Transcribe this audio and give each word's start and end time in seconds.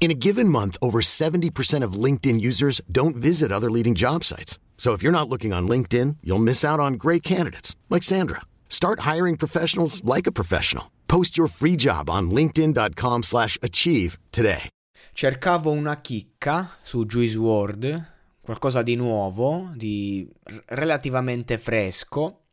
In 0.00 0.10
a 0.10 0.14
given 0.14 0.50
month, 0.50 0.76
over 0.82 1.00
70% 1.00 1.82
of 1.82 1.94
LinkedIn 1.94 2.38
users 2.38 2.82
don't 2.92 3.16
visit 3.16 3.50
other 3.50 3.70
leading 3.70 3.94
job 3.94 4.22
sites. 4.22 4.58
So 4.76 4.92
if 4.92 5.02
you're 5.02 5.18
not 5.18 5.30
looking 5.30 5.54
on 5.54 5.66
LinkedIn, 5.66 6.16
you'll 6.22 6.38
miss 6.38 6.62
out 6.62 6.78
on 6.78 6.98
great 6.98 7.22
candidates 7.22 7.74
like 7.88 8.02
Sandra. 8.02 8.42
Start 8.68 9.00
hiring 9.00 9.38
professionals 9.38 10.04
like 10.04 10.26
a 10.26 10.32
professional. 10.32 10.90
Post 11.06 11.38
your 11.38 11.48
free 11.48 11.76
job 11.76 12.10
on 12.10 12.30
linkedin.com/achieve 12.30 14.18
today. 14.30 14.68
Cercavo 15.14 15.70
una 15.70 16.00
chicca 16.00 16.76
su 16.82 17.06
Juice 17.06 17.36
WRLD, 17.36 18.04
qualcosa 18.40 18.82
di 18.82 18.96
nuovo, 18.96 19.70
di 19.76 20.28
relativamente 20.66 21.56
fresco 21.56 22.46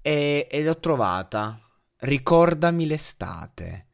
e, 0.00 0.46
ed 0.50 0.66
ho 0.68 0.78
trovata 0.80 1.60
Ricordami 1.98 2.86
l'estate. 2.86 3.86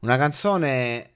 Una 0.00 0.16
canzone 0.16 1.09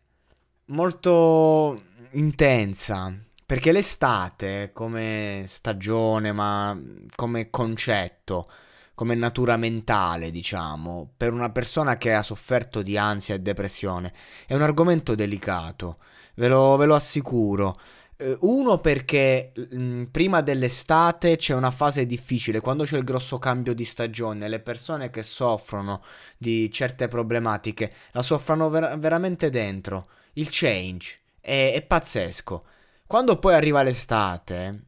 molto 0.66 1.82
intensa, 2.12 3.14
perché 3.44 3.72
l'estate 3.72 4.70
come 4.72 5.44
stagione, 5.46 6.32
ma 6.32 6.78
come 7.14 7.50
concetto, 7.50 8.50
come 8.94 9.14
natura 9.14 9.56
mentale, 9.56 10.30
diciamo, 10.30 11.12
per 11.16 11.32
una 11.32 11.50
persona 11.50 11.96
che 11.96 12.14
ha 12.14 12.22
sofferto 12.22 12.82
di 12.82 12.96
ansia 12.96 13.34
e 13.34 13.40
depressione, 13.40 14.12
è 14.46 14.54
un 14.54 14.62
argomento 14.62 15.14
delicato, 15.14 15.98
ve 16.36 16.48
lo, 16.48 16.76
ve 16.76 16.86
lo 16.86 16.94
assicuro. 16.94 17.78
Eh, 18.16 18.36
Uno 18.42 18.78
perché 18.78 19.52
mh, 19.70 20.04
prima 20.04 20.40
dell'estate 20.40 21.36
c'è 21.36 21.54
una 21.54 21.72
fase 21.72 22.06
difficile, 22.06 22.60
quando 22.60 22.84
c'è 22.84 22.96
il 22.96 23.04
grosso 23.04 23.38
cambio 23.38 23.74
di 23.74 23.84
stagione, 23.84 24.48
le 24.48 24.60
persone 24.60 25.10
che 25.10 25.22
soffrono 25.22 26.02
di 26.38 26.70
certe 26.70 27.08
problematiche 27.08 27.90
la 28.12 28.22
soffrono 28.22 28.68
ver- 28.70 28.96
veramente 28.98 29.50
dentro. 29.50 30.08
Il 30.34 30.48
change 30.50 31.20
è, 31.40 31.72
è 31.74 31.82
pazzesco. 31.82 32.64
Quando 33.06 33.38
poi 33.38 33.54
arriva 33.54 33.82
l'estate, 33.82 34.84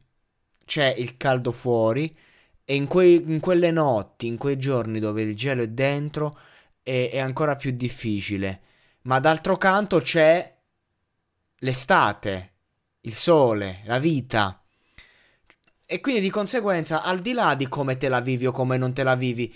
c'è 0.65 0.93
il 0.97 1.17
caldo 1.17 1.51
fuori 1.51 2.13
e 2.65 2.75
in, 2.75 2.87
quei- 2.87 3.23
in 3.25 3.39
quelle 3.39 3.71
notti, 3.71 4.27
in 4.27 4.37
quei 4.37 4.57
giorni 4.57 4.99
dove 4.99 5.21
il 5.21 5.35
gelo 5.35 5.63
è 5.63 5.67
dentro, 5.69 6.37
è, 6.83 7.09
è 7.13 7.19
ancora 7.19 7.55
più 7.55 7.71
difficile. 7.71 8.61
Ma 9.03 9.19
d'altro 9.19 9.57
canto 9.57 9.99
c'è 10.01 10.55
l'estate, 11.59 12.53
il 13.01 13.13
sole, 13.13 13.81
la 13.85 13.99
vita. 13.99 14.61
E 15.85 16.01
quindi 16.01 16.19
di 16.19 16.29
conseguenza, 16.29 17.03
al 17.03 17.19
di 17.19 17.31
là 17.31 17.55
di 17.55 17.69
come 17.69 17.95
te 17.95 18.09
la 18.09 18.19
vivi 18.19 18.47
o 18.47 18.51
come 18.51 18.75
non 18.77 18.93
te 18.93 19.03
la 19.03 19.15
vivi, 19.15 19.53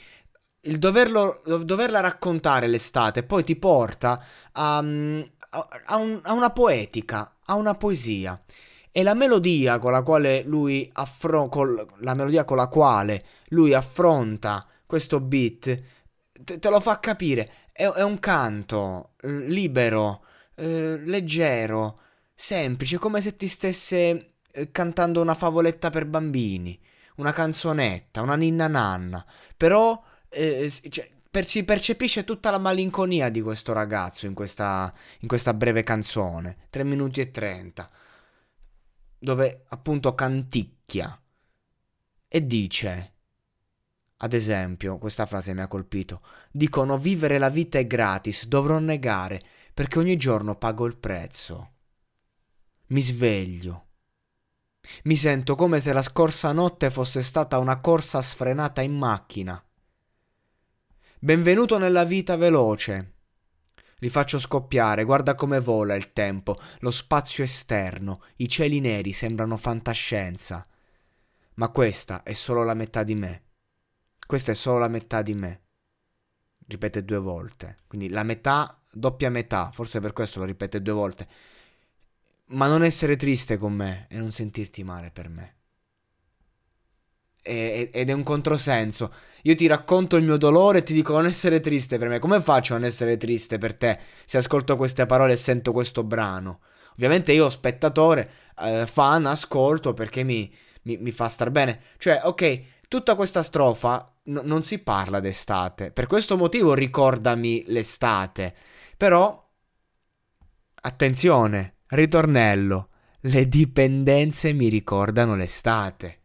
il 0.61 0.77
doverlo, 0.77 1.41
doverla 1.65 1.99
raccontare 1.99 2.67
l'estate 2.67 3.23
poi 3.23 3.43
ti 3.43 3.55
porta 3.55 4.23
a, 4.53 4.83
a- 5.51 5.67
a 5.85 5.95
un- 5.97 6.19
a 6.23 6.33
una 6.33 6.49
poetica, 6.51 7.37
a 7.45 7.55
una 7.55 7.75
poesia. 7.75 8.39
E 8.91 9.03
la 9.03 9.13
melodia 9.13 9.79
con 9.79 9.91
la 9.93 10.01
quale 10.03 10.43
lui 10.43 10.89
melodia 12.13 12.43
con 12.43 12.57
la 12.57 12.67
quale 12.67 13.23
lui 13.49 13.73
affronta 13.73 14.67
questo 14.85 15.19
beat, 15.21 15.81
te, 16.43 16.59
te 16.59 16.69
lo 16.69 16.79
fa 16.81 16.99
capire. 16.99 17.51
È, 17.71 17.85
è 17.87 18.03
un 18.03 18.19
canto 18.19 19.11
eh, 19.21 19.29
libero, 19.47 20.25
eh, 20.55 20.97
leggero, 21.05 21.99
semplice, 22.35 22.97
come 22.97 23.21
se 23.21 23.35
ti 23.37 23.47
stesse 23.47 24.33
eh, 24.51 24.71
cantando 24.71 25.21
una 25.21 25.35
favoletta 25.35 25.89
per 25.89 26.05
bambini, 26.05 26.77
una 27.17 27.31
canzonetta, 27.31 28.21
una 28.21 28.35
ninna 28.35 28.67
nanna. 28.67 29.25
Però 29.55 30.01
eh, 30.29 30.69
cioè, 30.89 31.09
per- 31.31 31.47
si 31.47 31.63
percepisce 31.63 32.25
tutta 32.25 32.51
la 32.51 32.59
malinconia 32.59 33.29
di 33.29 33.41
questo 33.41 33.71
ragazzo 33.71 34.25
in 34.25 34.33
questa, 34.33 34.93
in 35.19 35.29
questa 35.29 35.53
breve 35.53 35.81
canzone, 35.83 36.67
3 36.69 36.83
minuti 36.83 37.21
e 37.21 37.31
30, 37.31 37.89
dove 39.17 39.63
appunto 39.69 40.13
canticchia 40.13 41.17
e 42.27 42.45
dice, 42.45 43.13
ad 44.17 44.33
esempio, 44.33 44.97
questa 44.97 45.25
frase 45.25 45.53
mi 45.53 45.61
ha 45.61 45.67
colpito, 45.67 46.21
dicono 46.51 46.97
vivere 46.97 47.37
la 47.37 47.49
vita 47.49 47.79
è 47.79 47.87
gratis, 47.87 48.45
dovrò 48.45 48.79
negare, 48.79 49.41
perché 49.73 49.99
ogni 49.99 50.17
giorno 50.17 50.57
pago 50.57 50.85
il 50.85 50.97
prezzo. 50.97 51.71
Mi 52.87 53.01
sveglio. 53.01 53.87
Mi 55.03 55.15
sento 55.15 55.55
come 55.55 55.79
se 55.79 55.93
la 55.93 56.01
scorsa 56.01 56.51
notte 56.51 56.89
fosse 56.89 57.23
stata 57.23 57.57
una 57.57 57.79
corsa 57.79 58.21
sfrenata 58.21 58.81
in 58.81 58.97
macchina. 58.97 59.63
Benvenuto 61.23 61.77
nella 61.77 62.03
vita 62.03 62.35
veloce. 62.35 63.13
Li 63.99 64.09
faccio 64.09 64.39
scoppiare, 64.39 65.03
guarda 65.03 65.35
come 65.35 65.59
vola 65.59 65.93
il 65.93 66.13
tempo, 66.13 66.57
lo 66.79 66.89
spazio 66.89 67.43
esterno, 67.43 68.23
i 68.37 68.49
cieli 68.49 68.79
neri 68.79 69.11
sembrano 69.11 69.55
fantascienza. 69.55 70.65
Ma 71.57 71.69
questa 71.69 72.23
è 72.23 72.33
solo 72.33 72.63
la 72.63 72.73
metà 72.73 73.03
di 73.03 73.13
me. 73.13 73.43
Questa 74.25 74.51
è 74.51 74.55
solo 74.55 74.79
la 74.79 74.87
metà 74.87 75.21
di 75.21 75.35
me. 75.35 75.61
Ripete 76.65 77.05
due 77.05 77.19
volte. 77.19 77.77
Quindi 77.85 78.09
la 78.09 78.23
metà, 78.23 78.81
doppia 78.91 79.29
metà, 79.29 79.69
forse 79.71 79.99
per 79.99 80.13
questo 80.13 80.39
lo 80.39 80.45
ripete 80.45 80.81
due 80.81 80.93
volte. 80.93 81.27
Ma 82.45 82.67
non 82.67 82.83
essere 82.83 83.15
triste 83.15 83.57
con 83.57 83.73
me 83.73 84.07
e 84.09 84.17
non 84.17 84.31
sentirti 84.31 84.83
male 84.83 85.11
per 85.11 85.29
me. 85.29 85.60
Ed 87.43 88.09
è 88.09 88.11
un 88.11 88.23
controsenso. 88.23 89.11
Io 89.43 89.55
ti 89.55 89.65
racconto 89.67 90.15
il 90.15 90.23
mio 90.23 90.37
dolore 90.37 90.79
e 90.79 90.83
ti 90.83 90.93
dico 90.93 91.13
non 91.13 91.25
essere 91.25 91.59
triste 91.59 91.97
per 91.97 92.07
me. 92.07 92.19
Come 92.19 92.41
faccio 92.41 92.73
a 92.73 92.77
non 92.77 92.85
essere 92.85 93.17
triste 93.17 93.57
per 93.57 93.73
te 93.75 93.97
se 94.25 94.37
ascolto 94.37 94.75
queste 94.77 95.05
parole 95.05 95.33
e 95.33 95.37
sento 95.37 95.71
questo 95.71 96.03
brano? 96.03 96.59
Ovviamente 96.93 97.31
io, 97.31 97.49
spettatore, 97.49 98.29
eh, 98.59 98.85
fan, 98.85 99.25
ascolto 99.25 99.93
perché 99.93 100.23
mi, 100.23 100.53
mi- 100.83 100.97
mi 100.97 101.11
fa 101.11 101.27
star 101.29 101.49
bene. 101.49 101.81
Cioè, 101.97 102.21
ok, 102.23 102.59
tutta 102.87 103.15
questa 103.15 103.41
strofa 103.43 104.05
n- 104.25 104.41
non 104.43 104.61
si 104.63 104.79
parla 104.79 105.19
d'estate. 105.19 105.91
Per 105.91 106.05
questo 106.07 106.37
motivo 106.37 106.73
ricordami 106.73 107.63
l'estate. 107.67 108.53
Però, 108.97 109.49
attenzione, 110.81 111.77
ritornello. 111.87 112.89
Le 113.21 113.45
dipendenze 113.45 114.51
mi 114.53 114.67
ricordano 114.67 115.35
l'estate. 115.35 116.20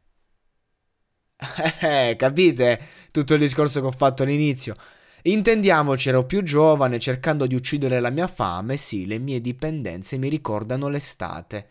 Eh, 1.81 2.17
capite 2.19 2.81
tutto 3.11 3.35
il 3.35 3.41
discorso 3.41 3.81
che 3.81 3.87
ho 3.87 3.93
fatto 3.93 4.23
all'inizio? 4.23 4.77
Intendiamoci, 5.23 6.09
ero 6.09 6.25
più 6.25 6.43
giovane, 6.43 6.99
cercando 6.99 7.47
di 7.47 7.55
uccidere 7.55 7.99
la 7.99 8.11
mia 8.11 8.29
fame, 8.29 8.77
sì, 8.77 9.07
le 9.07 9.19
mie 9.19 9.41
dipendenze 9.41 10.19
mi 10.19 10.29
ricordano 10.29 10.89
l'estate. 10.89 11.69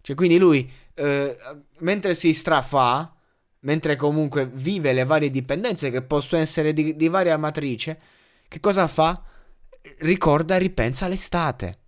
Cioè, 0.00 0.14
quindi 0.14 0.38
lui, 0.38 0.70
eh, 0.94 1.36
mentre 1.78 2.14
si 2.14 2.32
strafà, 2.32 3.12
mentre 3.60 3.96
comunque 3.96 4.46
vive 4.46 4.92
le 4.92 5.04
varie 5.04 5.30
dipendenze 5.30 5.90
che 5.90 6.02
possono 6.02 6.42
essere 6.42 6.72
di, 6.72 6.94
di 6.94 7.08
varia 7.08 7.36
matrice, 7.36 7.98
che 8.46 8.60
cosa 8.60 8.86
fa? 8.86 9.20
Ricorda, 10.00 10.56
ripensa 10.56 11.08
l'estate. 11.08 11.78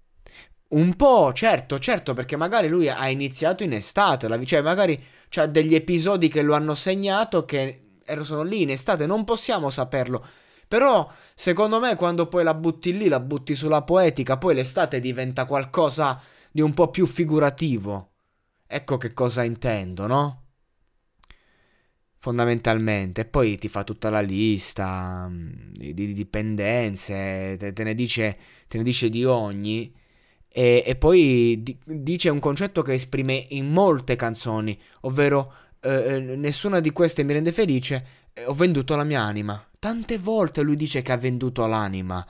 Un 0.70 0.96
po', 0.96 1.32
certo, 1.32 1.78
certo, 1.78 2.12
perché 2.12 2.36
magari 2.36 2.68
lui 2.68 2.88
ha 2.91 3.09
iniziato 3.09 3.62
in 3.62 3.72
estate, 3.72 4.28
la- 4.28 4.42
cioè 4.44 4.60
magari 4.60 5.03
c'ha 5.30 5.47
degli 5.47 5.74
episodi 5.74 6.28
che 6.28 6.42
lo 6.42 6.54
hanno 6.54 6.74
segnato 6.74 7.44
che 7.47 7.82
er- 8.04 8.20
sono 8.22 8.42
lì 8.42 8.62
in 8.62 8.70
estate, 8.70 9.06
non 9.06 9.24
possiamo 9.24 9.70
saperlo. 9.70 10.22
Però, 10.68 11.10
secondo 11.34 11.80
me, 11.80 11.97
quando 11.97 12.26
poi 12.28 12.44
la 12.44 12.53
butti 12.54 12.94
lì, 12.97 13.09
la 13.09 13.20
butti 13.20 13.54
sulla 13.54 13.82
poetica, 13.82 14.36
poi 14.36 14.54
l'estate 14.54 15.00
diventa 15.00 15.47
qualcosa 15.47 16.20
di 16.50 16.60
un 16.60 16.74
po' 16.74 16.91
più 16.91 17.06
figurativo. 17.06 18.10
Ecco 18.66 18.98
che 18.98 19.14
cosa 19.14 19.44
intendo, 19.44 20.06
no? 20.06 20.42
Fondamentalmente, 22.21 23.24
poi 23.26 23.56
ti 23.59 23.68
fa 23.68 23.84
tutta 23.84 24.10
la 24.10 24.21
lista 24.21 25.28
mm, 25.28 25.50
di, 25.72 25.94
di 25.94 26.12
dipendenze, 26.12 27.56
te, 27.59 27.72
te 27.72 27.84
ne 27.84 27.94
dice, 27.94 28.36
te 28.66 28.76
ne 28.78 28.82
dice 28.82 29.09
di 29.09 29.24
ogni. 29.24 29.94
E, 30.59 30.83
e 30.84 30.97
poi 30.97 31.60
di- 31.63 31.78
dice 31.84 32.31
un 32.31 32.41
concetto 32.41 32.83
che 32.83 32.95
esprime 32.95 33.47
in 33.51 33.69
molte 33.69 34.16
canzoni, 34.16 34.77
ovvero 35.03 35.53
eh, 35.81 36.15
eh, 36.15 36.19
nessuna 36.19 36.81
di 36.81 36.91
queste 36.91 37.22
mi 37.22 37.33
rende 37.33 37.53
felice, 37.53 38.05
eh, 38.33 38.45
ho 38.45 38.55
venduto 38.55 38.97
la 38.97 39.05
mia 39.05 39.21
anima. 39.21 39.65
Tante 39.78 40.19
volte 40.19 40.63
lui 40.63 40.75
dice 40.75 41.01
che 41.01 41.13
ha 41.13 41.16
venduto 41.16 41.65
l'anima, 41.69 42.27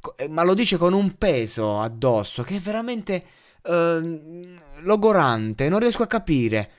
Co- 0.00 0.16
eh, 0.16 0.28
ma 0.28 0.42
lo 0.42 0.54
dice 0.54 0.76
con 0.76 0.92
un 0.92 1.16
peso 1.18 1.78
addosso 1.78 2.42
che 2.42 2.56
è 2.56 2.58
veramente 2.58 3.24
uh, 3.62 4.56
logorante, 4.80 5.68
non 5.68 5.78
riesco 5.78 6.02
a 6.02 6.08
capire. 6.08 6.70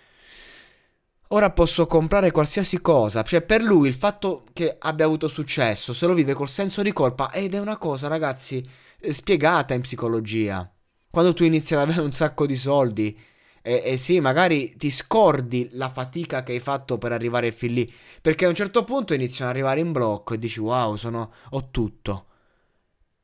Ora 1.29 1.51
posso 1.51 1.87
comprare 1.87 2.31
qualsiasi 2.31 2.81
cosa, 2.81 3.21
cioè 3.23 3.41
per 3.41 3.61
lui 3.61 3.87
il 3.87 3.93
fatto 3.93 4.43
che 4.51 4.75
abbia 4.77 5.05
avuto 5.05 5.29
successo 5.29 5.93
se 5.93 6.07
lo 6.07 6.13
vive 6.13 6.33
col 6.33 6.49
senso 6.49 6.81
di 6.81 6.91
colpa 6.91 7.31
ed 7.31 7.53
è 7.53 7.59
una 7.59 7.77
cosa, 7.77 8.09
ragazzi, 8.09 8.61
eh, 8.99 9.13
spiegata 9.13 9.73
in 9.73 9.81
psicologia. 9.81 10.69
Quando 11.11 11.33
tu 11.33 11.43
inizi 11.43 11.73
ad 11.73 11.81
avere 11.81 12.01
un 12.01 12.11
sacco 12.11 12.45
di 12.45 12.55
soldi 12.55 13.17
e, 13.61 13.81
e, 13.83 13.97
sì, 13.97 14.19
magari 14.19 14.75
ti 14.77 14.89
scordi 14.89 15.69
la 15.73 15.89
fatica 15.89 16.43
che 16.43 16.53
hai 16.53 16.59
fatto 16.59 16.97
per 16.97 17.11
arrivare 17.11 17.51
fin 17.51 17.73
lì, 17.73 17.93
perché 18.21 18.45
a 18.45 18.49
un 18.49 18.55
certo 18.55 18.83
punto 18.83 19.13
iniziano 19.13 19.49
ad 19.49 19.55
arrivare 19.55 19.79
in 19.79 19.91
blocco 19.91 20.33
e 20.33 20.39
dici 20.39 20.59
wow, 20.59 20.95
sono, 20.95 21.33
ho 21.51 21.69
tutto 21.71 22.25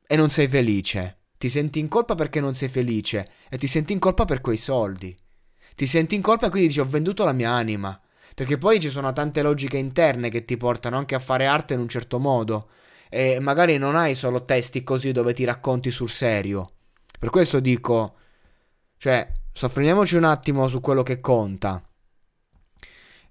e 0.07 0.15
non 0.15 0.29
sei 0.29 0.47
felice. 0.47 1.19
Ti 1.37 1.49
senti 1.49 1.79
in 1.79 1.87
colpa 1.87 2.15
perché 2.15 2.39
non 2.39 2.53
sei 2.53 2.69
felice 2.69 3.27
e 3.49 3.57
ti 3.57 3.67
senti 3.67 3.93
in 3.93 3.99
colpa 3.99 4.25
per 4.25 4.41
quei 4.41 4.57
soldi 4.57 5.15
ti 5.75 5.87
senti 5.87 6.15
in 6.15 6.21
colpa 6.21 6.47
e 6.47 6.49
quindi 6.49 6.69
dici 6.69 6.79
ho 6.79 6.85
venduto 6.85 7.25
la 7.25 7.33
mia 7.33 7.51
anima. 7.51 7.99
Perché 8.33 8.57
poi 8.57 8.79
ci 8.79 8.89
sono 8.89 9.11
tante 9.11 9.41
logiche 9.41 9.77
interne 9.77 10.29
che 10.29 10.45
ti 10.45 10.57
portano 10.57 10.97
anche 10.97 11.15
a 11.15 11.19
fare 11.19 11.45
arte 11.45 11.73
in 11.73 11.81
un 11.81 11.89
certo 11.89 12.17
modo. 12.17 12.69
E 13.09 13.39
magari 13.39 13.77
non 13.77 13.95
hai 13.95 14.15
solo 14.15 14.45
testi 14.45 14.83
così 14.83 15.11
dove 15.11 15.33
ti 15.33 15.43
racconti 15.43 15.91
sul 15.91 16.09
serio. 16.09 16.74
Per 17.19 17.29
questo 17.29 17.59
dico, 17.59 18.15
cioè, 18.97 19.31
soffermiamoci 19.51 20.15
un 20.15 20.25
attimo 20.25 20.67
su 20.67 20.79
quello 20.81 21.03
che 21.03 21.19
conta. 21.19 21.81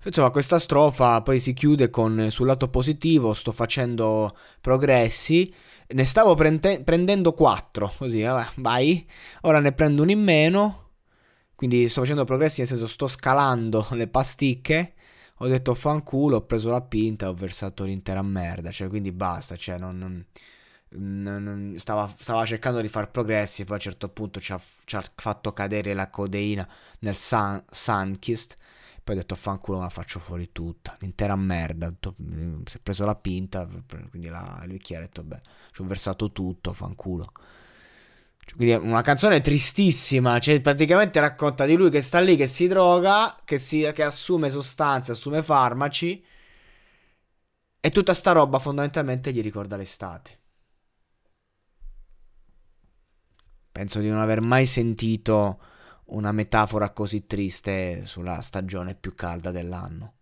Insomma, 0.04 0.30
questa 0.30 0.58
strofa 0.58 1.22
poi 1.22 1.40
si 1.40 1.54
chiude 1.54 1.88
con 1.88 2.26
sul 2.30 2.46
lato 2.46 2.68
positivo 2.68 3.32
sto 3.32 3.52
facendo 3.52 4.36
progressi, 4.60 5.52
ne 5.88 6.04
stavo 6.04 6.34
prende- 6.34 6.82
prendendo 6.82 7.32
quattro, 7.32 7.92
così, 7.96 8.20
vabbè, 8.22 8.52
vai, 8.56 9.06
ora 9.42 9.60
ne 9.60 9.72
prendo 9.72 10.02
uno 10.02 10.10
in 10.10 10.22
meno, 10.22 10.90
quindi 11.54 11.88
sto 11.88 12.02
facendo 12.02 12.24
progressi, 12.24 12.60
nel 12.60 12.68
senso 12.68 12.86
sto 12.86 13.06
scalando 13.06 13.86
le 13.92 14.08
pasticche. 14.08 14.94
Ho 15.38 15.48
detto 15.48 15.74
fanculo, 15.74 16.36
ho 16.36 16.42
preso 16.46 16.70
la 16.70 16.80
pinta, 16.80 17.28
ho 17.28 17.34
versato 17.34 17.84
l'intera 17.84 18.22
merda. 18.22 18.70
Cioè, 18.70 18.88
quindi 18.88 19.10
basta. 19.12 19.56
Cioè, 19.56 19.78
non, 19.78 19.98
non 19.98 20.24
stava, 21.76 22.12
stava 22.16 22.44
cercando 22.46 22.80
di 22.80 22.88
fare 22.88 23.08
progressi. 23.08 23.64
Poi 23.64 23.72
a 23.72 23.76
un 23.76 23.80
certo 23.80 24.08
punto 24.08 24.40
ci 24.40 24.52
ha, 24.52 24.60
ci 24.84 24.96
ha 24.96 25.02
fatto 25.14 25.52
cadere 25.52 25.94
la 25.94 26.08
codeina 26.10 26.68
nel 27.00 27.14
sun, 27.14 27.62
Sunkist. 27.68 28.56
Poi 29.02 29.16
ho 29.16 29.18
detto 29.18 29.34
fanculo, 29.34 29.78
ma 29.78 29.84
la 29.84 29.90
faccio 29.90 30.18
fuori 30.18 30.50
tutta. 30.52 30.96
L'intera 31.00 31.36
merda. 31.36 31.92
Si 32.00 32.76
è 32.76 32.80
preso 32.82 33.04
la 33.04 33.14
pinta. 33.14 33.68
Quindi 34.10 34.28
la, 34.28 34.62
lui 34.66 34.78
chi 34.78 34.94
ha 34.94 35.00
detto, 35.00 35.22
beh, 35.22 35.40
ci 35.72 35.82
ho 35.82 35.84
versato 35.84 36.32
tutto, 36.32 36.72
fanculo. 36.72 37.30
Quindi 38.56 38.74
è 38.74 38.76
una 38.76 39.02
canzone 39.02 39.40
tristissima, 39.40 40.38
cioè 40.38 40.60
praticamente 40.60 41.18
racconta 41.18 41.64
di 41.64 41.76
lui 41.76 41.90
che 41.90 42.02
sta 42.02 42.20
lì, 42.20 42.36
che 42.36 42.46
si 42.46 42.68
droga, 42.68 43.40
che, 43.44 43.58
si, 43.58 43.90
che 43.94 44.02
assume 44.02 44.50
sostanze, 44.50 45.12
assume 45.12 45.42
farmaci 45.42 46.22
e 47.80 47.90
tutta 47.90 48.14
sta 48.14 48.32
roba 48.32 48.58
fondamentalmente 48.58 49.30
gli 49.30 49.42
ricorda 49.42 49.76
l'estate. 49.76 50.38
Penso 53.74 53.98
di 53.98 54.08
non 54.08 54.20
aver 54.20 54.40
mai 54.40 54.66
sentito 54.66 55.58
una 56.04 56.30
metafora 56.30 56.90
così 56.90 57.26
triste 57.26 58.06
sulla 58.06 58.40
stagione 58.40 58.94
più 58.94 59.16
calda 59.16 59.50
dell'anno. 59.50 60.12